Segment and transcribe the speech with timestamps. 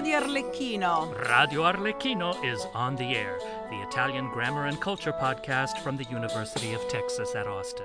[0.00, 1.28] Radio Arlecchino.
[1.28, 6.72] Radio Arlecchino is on the air, the Italian grammar and culture podcast from the University
[6.72, 7.84] of Texas at Austin.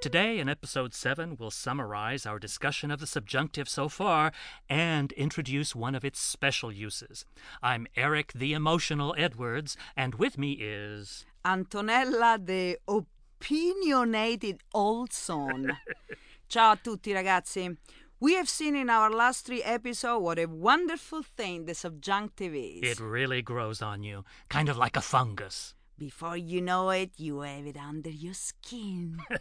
[0.00, 4.32] Today, in episode 7, we'll summarize our discussion of the subjunctive so far
[4.70, 7.26] and introduce one of its special uses.
[7.62, 11.26] I'm Eric the Emotional Edwards, and with me is.
[11.44, 15.76] Antonella the Opinionated Olson.
[16.48, 17.76] Ciao a tutti, ragazzi.
[18.24, 22.80] We have seen in our last three episodes what a wonderful thing the subjunctive is.
[22.82, 25.74] It really grows on you, kind of like a fungus.
[25.96, 29.18] Before you know it, you have it under your skin.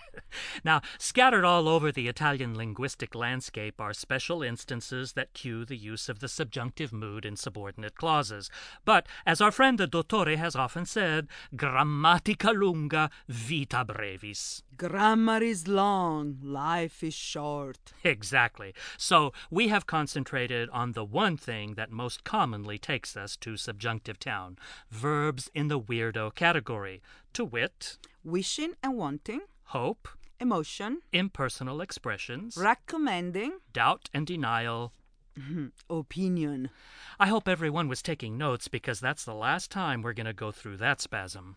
[0.64, 6.10] Now, scattered all over the Italian linguistic landscape are special instances that cue the use
[6.10, 8.50] of the subjunctive mood in subordinate clauses.
[8.86, 14.64] But, as our friend the Dottore has often said, grammatica lunga, vita brevis.
[14.76, 17.94] Grammar is long, life is short.
[18.04, 18.74] Exactly.
[18.98, 24.20] So, we have concentrated on the one thing that most commonly takes us to subjunctive
[24.20, 24.58] town
[24.90, 29.42] verbs in the WHEIRDO category, to wit, Wishing and wanting,
[29.76, 30.10] hope,
[30.42, 34.92] emotion, impersonal expressions, recommending, doubt and denial.
[35.38, 36.70] Hmm, opinion.
[37.18, 40.52] I hope everyone was taking notes because that's the last time we're going to go
[40.52, 41.56] through that spasm.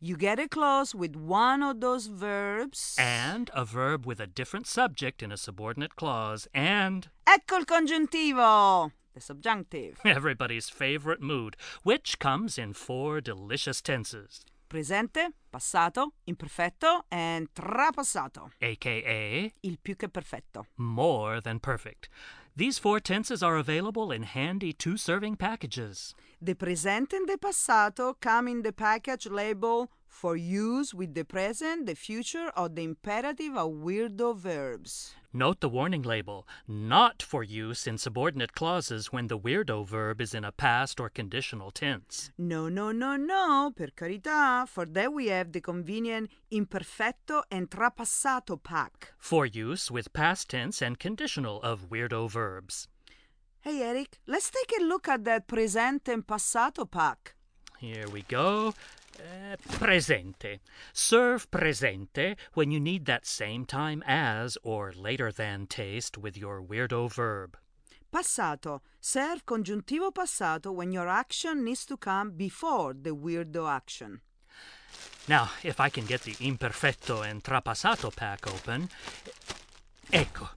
[0.00, 2.96] You get a clause with one of those verbs.
[2.98, 8.90] And a verb with a different subject in a subordinate clause, and Ecco il congiuntivo,
[9.14, 9.98] the subjunctive.
[10.04, 18.50] everybody's favorite mood, which comes in four delicious tenses, Presente, passato, imperfetto, and trapassato.
[18.62, 20.66] aka Il più che perfetto.
[20.78, 22.08] more than perfect.
[22.56, 26.14] These four tenses are available in handy two serving packages.
[26.40, 31.86] The presente and the passato come in the package label for use with the present,
[31.86, 35.14] the future, or the imperative of WHEIRDO verbs.
[35.32, 40.34] Note the warning label not for use in subordinate clauses when the WHEIRDO verb is
[40.34, 42.30] in a past or conditional tense.
[42.36, 44.68] No, no, no, no, per carità.
[44.68, 49.14] For that we have the convenient imperfetto and trapassato pack.
[49.18, 52.86] For use with past tense and conditional of weirdo verbs.
[53.60, 57.34] Hey, Eric, let's take a look at that presente and passato pack.
[57.78, 58.74] Here we go.
[59.18, 60.60] Uh, presente.
[60.92, 66.62] Serve presente when you need that same time as or later than taste with your
[66.62, 67.56] WHEIRDO verb.
[68.12, 68.80] Passato.
[69.00, 74.20] Serve congiuntivo passato when your action needs to come before the WHEIRDO action.
[75.28, 78.88] Now, if I can get the imperfetto and trapassato pack open.
[80.12, 80.48] Ecco.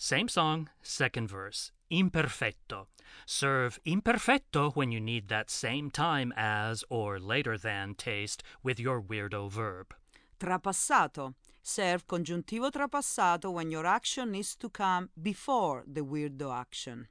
[0.00, 1.72] Same song, second verse.
[1.90, 2.86] Imperfetto.
[3.26, 9.02] Serve imperfetto when you need that same time as or later than taste with your
[9.02, 9.92] WHEIRDO verb.
[10.38, 11.34] Trapassato.
[11.64, 17.08] Serve congiuntivo trapassato when your action is to come before the WHEIRDO action.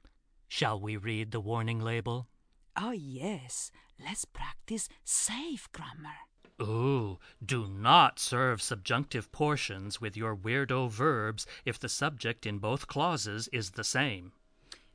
[0.48, 2.26] Shall we read the warning label?
[2.74, 3.70] Oh, yes.
[4.02, 6.16] Let's practice safe grammar.
[6.60, 12.88] Ooh, do not serve subjunctive portions with your WHEIRDO verbs if the subject in both
[12.88, 14.32] clauses is the same.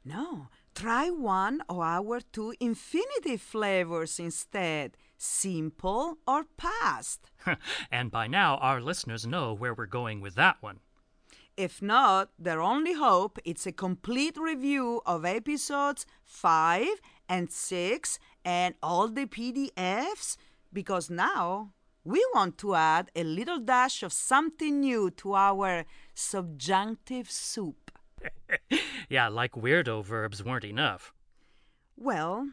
[0.03, 7.31] No, try one of our two infinitive flavors instead simple or past.
[7.91, 10.81] and by now, our listeners know where we're going with that one.
[11.55, 16.87] If not, their only hope is a complete review of episodes 5
[17.29, 20.35] and 6 and all the PDFs
[20.73, 21.73] because now
[22.03, 27.91] we want to add a little dash of something new to our subjunctive soup.
[29.09, 31.13] yeah, like WHEIRDO verbs weren't enough.
[31.95, 32.49] Well,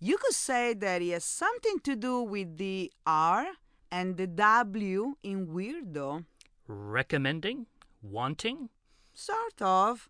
[0.00, 3.46] you could say that it has something to do with the R
[3.90, 6.24] and the W in WHEIRDO.
[6.66, 7.66] Recommending?
[8.02, 8.68] Wanting?
[9.12, 10.08] Sort of.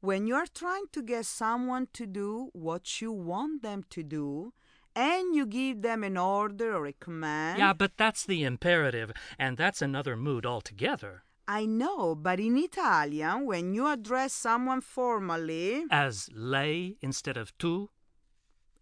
[0.00, 4.52] When you are trying to get someone to do what you want them to do,
[4.96, 7.58] and you give them an order or a command.
[7.58, 11.22] Yeah, but that's the imperative, and that's another mood altogether.
[11.46, 17.90] I know, but in Italian, when you address someone formally, As lei instead of tu?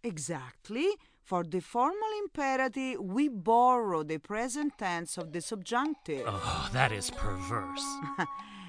[0.03, 0.87] exactly,
[1.23, 6.23] for the formal imperative, we borrow the present tense of the subjunctive.
[6.27, 7.85] Oh, that is perverse.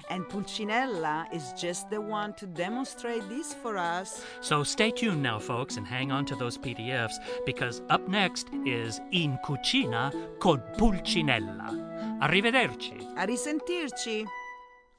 [0.09, 4.23] and Pulcinella is just the one to demonstrate this for us.
[4.41, 7.15] So stay tuned now, folks, and hang on to those PDFs
[7.45, 12.19] because up next is In Cucina con Pulcinella.
[12.21, 13.13] Arrivederci.
[13.17, 14.25] A risentirci.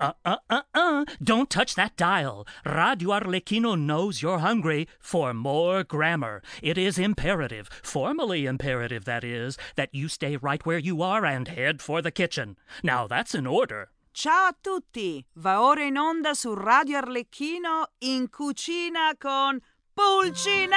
[0.01, 2.47] Uh, uh, uh, uh, don't touch that dial.
[2.65, 6.41] Radio Arlecchino knows you're hungry for more grammar.
[6.63, 11.49] It is imperative, formally imperative, that is, that you stay right where you are and
[11.49, 12.57] head for the kitchen.
[12.85, 13.89] Now that's an order.
[14.21, 15.25] Ciao a tutti!
[15.35, 19.61] Va ora in onda su Radio Arlecchino in cucina con
[19.95, 20.73] Pulcinella!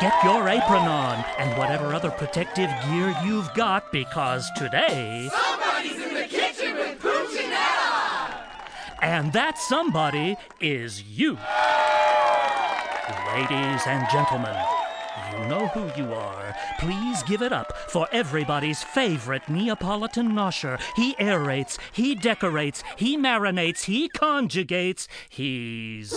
[0.00, 5.30] Get your apron on and whatever other protective gear you've got because today.
[5.30, 8.36] Somebody's in the kitchen with Pulcinella!
[9.00, 11.38] And that somebody is you.
[13.34, 14.54] Ladies and gentlemen,
[15.32, 16.54] you know who you are.
[16.78, 20.80] Please give it up for everybody's favorite Neapolitan nosher.
[20.96, 25.06] He aerates, he decorates, he marinates, he conjugates.
[25.28, 26.14] He's.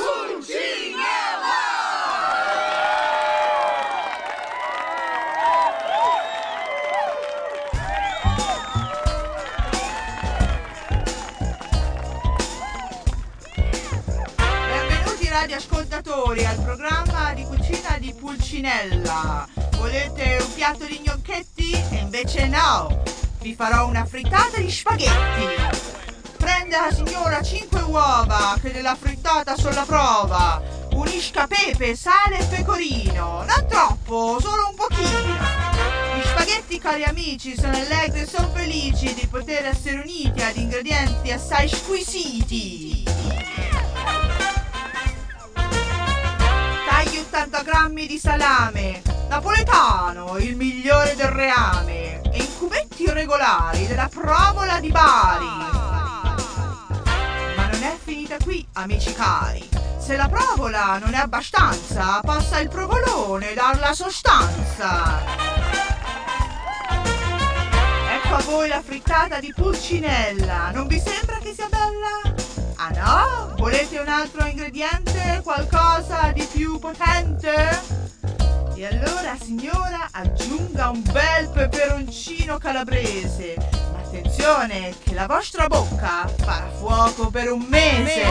[15.56, 19.48] Radioascoltatori al programma di cucina di Pulcinella.
[19.78, 21.72] Volete un piatto di gnocchetti?
[21.92, 23.02] E invece no,
[23.40, 25.46] vi farò una frittata di spaghetti.
[26.36, 30.62] Prende la signora 5 uova che della frittata sono la prova.
[30.92, 33.46] Unisca pepe, sale e pecorino.
[33.48, 35.38] Non troppo, solo un pochino.
[36.22, 41.70] Spaghetti, cari amici, sono allegri e sono felici di poter essere uniti ad ingredienti assai
[41.70, 43.06] squisiti.
[47.36, 54.08] Tagli 80 grammi di salame, napoletano, il migliore del reame, e in cubetti irregolari della
[54.08, 55.46] provola di Bari.
[57.58, 59.68] Ma non è finita qui, amici cari.
[60.00, 65.20] Se la provola non è abbastanza, passa il provolone, dar la sostanza.
[68.14, 70.72] Ecco a voi la frittata di Pulcinella.
[70.72, 72.35] Non vi sembra che sia bella?
[72.88, 72.92] Ah
[73.48, 73.56] no?
[73.56, 75.42] Volete un altro ingrediente?
[75.44, 77.82] Qualcosa di più potente?
[78.76, 83.56] E allora, signora, aggiunga un bel peperoncino calabrese.
[83.92, 88.22] Ma attenzione, che la vostra bocca farà fuoco per un mese.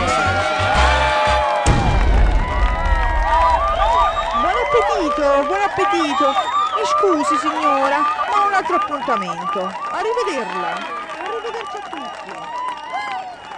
[4.40, 6.32] Buon appetito, buon appetito.
[6.76, 9.66] Mi scusi signora, ma ho un altro appuntamento.
[9.90, 11.03] Arrivederla.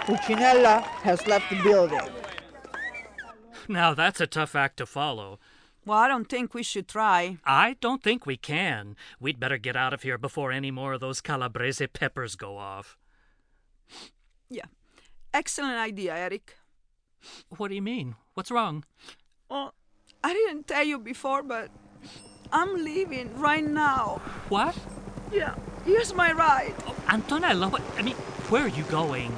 [0.07, 0.33] Arrivederci a tutti.
[0.33, 1.99] Pulcinella has left the building.
[3.67, 5.39] Now that's a tough act to follow.
[5.85, 7.37] Well, I don't think we should try.
[7.45, 8.95] I don't think we can.
[9.19, 12.97] We'd better get out of here before any more of those calabrese peppers go off.
[14.49, 14.65] Yeah.
[15.33, 16.57] Excellent idea, Eric.
[17.57, 18.15] What do you mean?
[18.33, 18.83] What's wrong?
[19.49, 19.73] Well,
[20.23, 21.69] I didn't tell you before, but
[22.51, 24.21] I'm leaving right now.
[24.49, 24.75] What?
[25.31, 25.55] Yeah,
[25.85, 26.73] here's my ride.
[26.85, 27.81] Oh, Antonella, what?
[27.97, 28.15] I mean,
[28.49, 29.35] where are you going?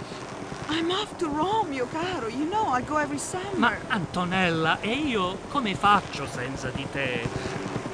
[0.72, 2.28] I'm off to Rome, mio caro.
[2.28, 3.58] You know, I go every summer.
[3.58, 7.28] Ma Antonella, e io come faccio senza di te?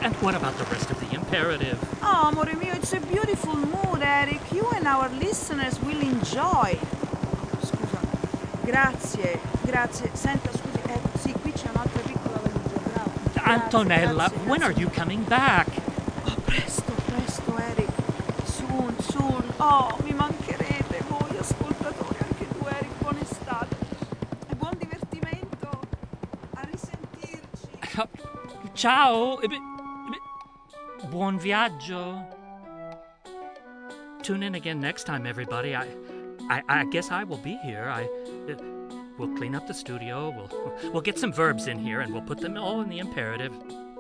[0.01, 1.77] And what about the rest of the imperative?
[2.01, 4.42] Oh, amore mio, it's a beautiful mood, Eric.
[4.51, 6.77] You and our listeners will enjoy.
[7.62, 8.00] Scusa.
[8.66, 10.10] Grazie, grazie.
[10.13, 13.12] Senta, scusi, eh, sì, qui c'è un'altra piccola valigia, bravo.
[13.31, 14.81] Grazie, Antonella, grazie, when are grazie.
[14.83, 15.68] you coming back?
[16.25, 17.89] Oh, presto, presto, Eric.
[18.44, 19.44] Soon, soon.
[19.57, 20.44] Oh, mi mancherete
[28.75, 29.39] Ciao!
[29.42, 32.26] e e Buon viaggio!
[34.21, 35.73] Tune in again next time, everybody.
[35.76, 35.88] I,
[36.50, 37.88] I, I guess I will be here.
[37.88, 38.04] I,
[38.52, 38.56] uh,
[39.18, 40.30] we'll clean up the studio.
[40.35, 43.54] We'll, we'll get some verbs in here, and we'll put them all in the imperative.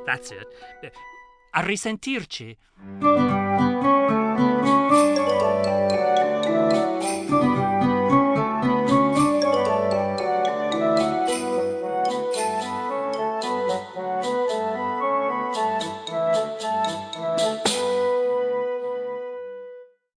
[0.05, 0.45] That's it.
[0.83, 0.89] Uh,
[1.53, 2.57] A risentirci.